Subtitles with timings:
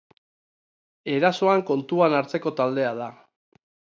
[1.17, 3.13] Erasoan kontuan hartzeko taldea da.